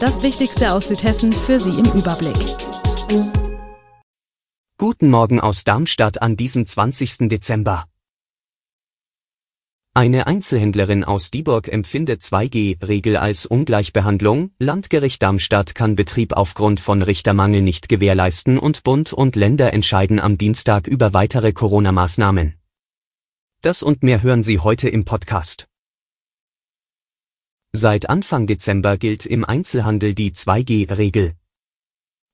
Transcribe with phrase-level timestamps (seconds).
[0.00, 2.36] Das Wichtigste aus Südhessen für Sie im Überblick.
[4.78, 7.28] Guten Morgen aus Darmstadt an diesem 20.
[7.28, 7.84] Dezember.
[9.94, 14.52] Eine Einzelhändlerin aus Dieburg empfindet 2G-Regel als Ungleichbehandlung.
[14.60, 20.38] Landgericht Darmstadt kann Betrieb aufgrund von Richtermangel nicht gewährleisten und Bund und Länder entscheiden am
[20.38, 22.54] Dienstag über weitere Corona-Maßnahmen.
[23.62, 25.66] Das und mehr hören Sie heute im Podcast.
[27.72, 31.34] Seit Anfang Dezember gilt im Einzelhandel die 2G-Regel.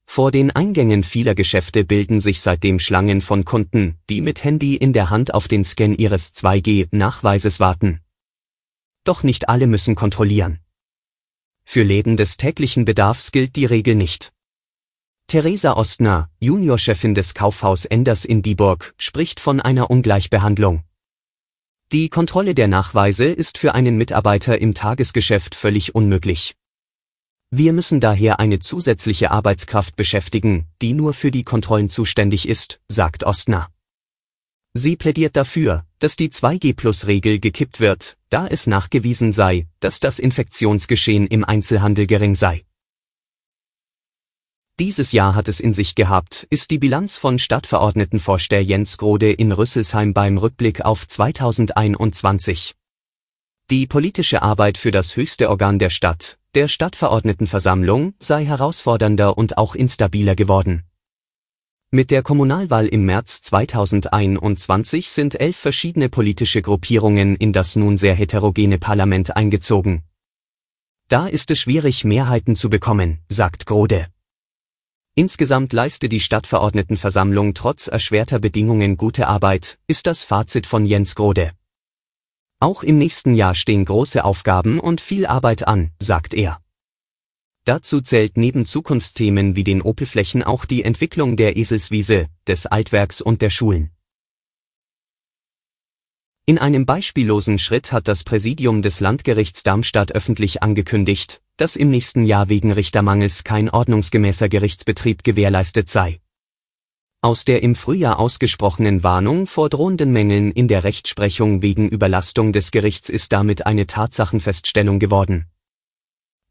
[0.07, 4.93] Vor den Eingängen vieler Geschäfte bilden sich seitdem Schlangen von Kunden, die mit Handy in
[4.93, 8.01] der Hand auf den Scan ihres 2G-Nachweises warten.
[9.03, 10.61] Doch nicht alle müssen kontrollieren.
[11.65, 14.33] Für Läden des täglichen Bedarfs gilt die Regel nicht.
[15.27, 20.85] Theresa Ostner, Juniorchefin des Kaufhaus Enders in Dieburg, spricht von einer Ungleichbehandlung.
[21.95, 26.57] Die Kontrolle der Nachweise ist für einen Mitarbeiter im Tagesgeschäft völlig unmöglich.
[27.53, 33.23] Wir müssen daher eine zusätzliche Arbeitskraft beschäftigen, die nur für die Kontrollen zuständig ist, sagt
[33.23, 33.69] Ostner.
[34.73, 41.29] Sie plädiert dafür, dass die 2G-Plus-Regel gekippt wird, da es nachgewiesen sei, dass das Infektionsgeschehen
[41.29, 42.65] im Einzelhandel gering sei.
[44.81, 49.53] Dieses Jahr hat es in sich gehabt, ist die Bilanz von Stadtverordnetenvorsteher Jens Grode in
[49.53, 52.75] Rüsselsheim beim Rückblick auf 2021.
[53.71, 59.77] Die politische Arbeit für das höchste Organ der Stadt, der Stadtverordnetenversammlung, sei herausfordernder und auch
[59.77, 60.83] instabiler geworden.
[61.93, 68.17] Mit der Kommunalwahl im März 2021 sind elf verschiedene politische Gruppierungen in das nun sehr
[68.17, 70.03] heterogene Parlament eingezogen.
[71.07, 74.09] Da ist es schwierig, Mehrheiten zu bekommen, sagt Grode.
[75.17, 81.53] Insgesamt leiste die Stadtverordnetenversammlung trotz erschwerter Bedingungen gute Arbeit, ist das Fazit von Jens Grode.
[82.59, 86.61] Auch im nächsten Jahr stehen große Aufgaben und viel Arbeit an, sagt er.
[87.65, 93.41] Dazu zählt neben Zukunftsthemen wie den Opelflächen auch die Entwicklung der Eselswiese, des Altwerks und
[93.41, 93.91] der Schulen.
[96.45, 102.25] In einem beispiellosen Schritt hat das Präsidium des Landgerichts Darmstadt öffentlich angekündigt, dass im nächsten
[102.25, 106.21] Jahr wegen Richtermangels kein ordnungsgemäßer Gerichtsbetrieb gewährleistet sei.
[107.21, 112.71] Aus der im Frühjahr ausgesprochenen Warnung vor drohenden Mängeln in der Rechtsprechung wegen Überlastung des
[112.71, 115.47] Gerichts ist damit eine Tatsachenfeststellung geworden.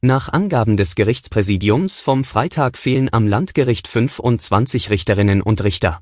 [0.02, 6.02] Nach Angaben des Gerichtspräsidiums vom Freitag fehlen am Landgericht 25 Richterinnen und Richter.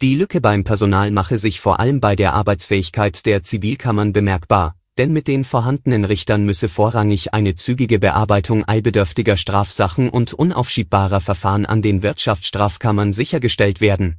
[0.00, 5.12] Die Lücke beim Personal mache sich vor allem bei der Arbeitsfähigkeit der Zivilkammern bemerkbar, denn
[5.12, 11.82] mit den vorhandenen Richtern müsse vorrangig eine zügige Bearbeitung eilbedürftiger Strafsachen und unaufschiebbarer Verfahren an
[11.82, 14.16] den Wirtschaftsstrafkammern sichergestellt werden.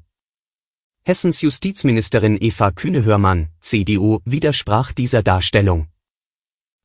[1.03, 5.87] Hessens Justizministerin Eva Kühne-Hörmann, CDU, widersprach dieser Darstellung.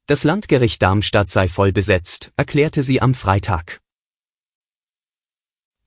[0.07, 3.81] Das Landgericht Darmstadt sei voll besetzt, erklärte sie am Freitag.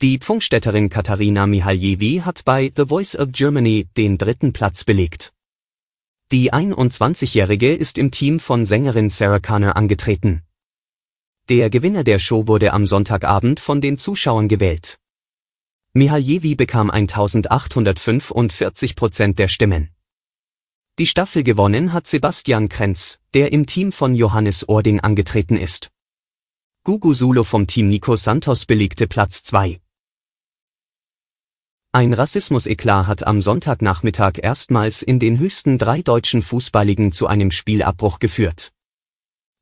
[0.02, 5.35] Die Pfungstädterin Katharina Mihaljewi hat bei The Voice of Germany den dritten Platz belegt.
[6.32, 10.42] Die 21-Jährige ist im Team von Sängerin Sarah Connor angetreten.
[11.50, 14.98] Der Gewinner der Show wurde am Sonntagabend von den Zuschauern gewählt.
[15.94, 19.92] Mihaljevi bekam 1845 Prozent der Stimmen.
[20.98, 25.92] Die Staffel gewonnen hat Sebastian Krenz, der im Team von Johannes Ording angetreten ist.
[26.84, 29.80] Gugu Sulo vom Team Nico Santos belegte Platz 2.
[31.96, 38.20] Ein Rassismus-Eklat hat am Sonntagnachmittag erstmals in den höchsten drei deutschen Fußballligen zu einem Spielabbruch
[38.20, 38.74] geführt.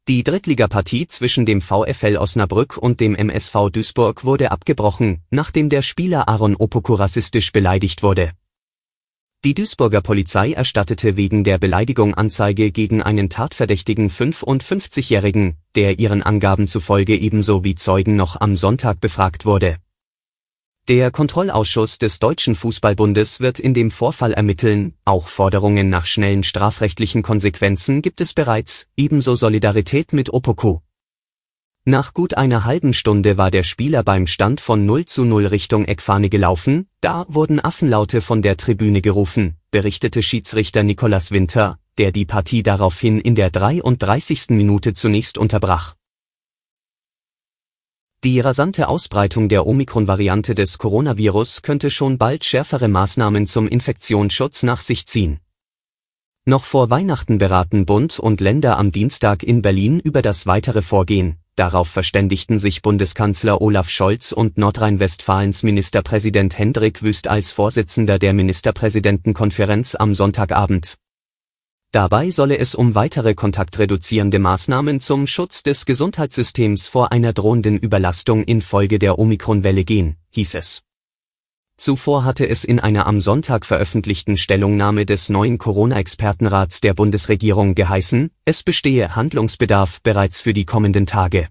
[0.07, 6.27] Die Drittligapartie zwischen dem VfL Osnabrück und dem MSV Duisburg wurde abgebrochen, nachdem der Spieler
[6.27, 8.31] Aaron Opoku rassistisch beleidigt wurde.
[9.43, 16.67] Die Duisburger Polizei erstattete wegen der Beleidigung Anzeige gegen einen tatverdächtigen 55-Jährigen, der ihren Angaben
[16.67, 19.77] zufolge ebenso wie Zeugen noch am Sonntag befragt wurde
[20.89, 27.23] der Kontrollausschuss des Deutschen Fußballbundes wird in dem Vorfall ermitteln, auch Forderungen nach schnellen strafrechtlichen
[27.23, 30.79] Konsequenzen gibt es bereits, ebenso Solidarität mit Opoku.
[31.85, 35.85] Nach gut einer halben Stunde war der Spieler beim Stand von 0 zu 0 Richtung
[35.85, 42.25] Eckfahne gelaufen, da wurden Affenlaute von der Tribüne gerufen, berichtete Schiedsrichter Nicolas Winter, der die
[42.25, 44.49] Partie daraufhin in der 33.
[44.49, 45.95] Minute zunächst unterbrach
[48.23, 54.79] Die rasante Ausbreitung der Omikron-Variante des Coronavirus könnte schon bald schärfere Maßnahmen zum Infektionsschutz nach
[54.79, 55.41] sich ziehen.
[56.45, 61.35] Noch vor Weihnachten beraten Bund und Länder am Dienstag in Berlin über das weitere Vorgehen.
[61.57, 69.95] Darauf verständigten sich Bundeskanzler Olaf Scholz und Nordrhein-Westfalens Ministerpräsident Hendrik Wüst als Vorsitzender der Ministerpräsidentenkonferenz
[69.95, 70.95] am Sonntagabend.
[71.93, 78.43] Dabei solle es um weitere kontaktreduzierende Maßnahmen zum Schutz des Gesundheitssystems vor einer drohenden Überlastung
[78.45, 80.81] infolge der Omikronwelle gehen, hieß es.
[81.77, 88.31] Zuvor hatte es in einer am Sonntag veröffentlichten Stellungnahme des neuen Corona-Expertenrats der Bundesregierung geheißen,
[88.43, 91.49] es bestehe Handlungsbedarf bereits für die kommenden Tage.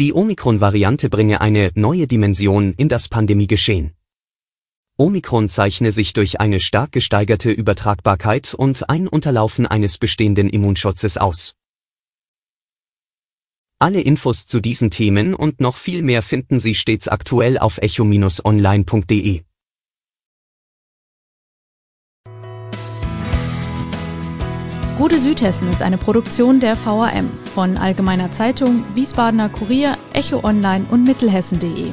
[0.00, 3.92] Die Omikron-Variante bringe eine neue Dimension in das Pandemiegeschehen.
[5.00, 11.54] Omikron zeichne sich durch eine stark gesteigerte Übertragbarkeit und ein Unterlaufen eines bestehenden Immunschutzes aus.
[13.78, 19.42] Alle Infos zu diesen Themen und noch viel mehr finden Sie stets aktuell auf echo-online.de.
[24.98, 31.04] Gute Südhessen ist eine Produktion der VRM von Allgemeiner Zeitung, Wiesbadener Kurier, Echo Online und
[31.04, 31.92] Mittelhessen.de.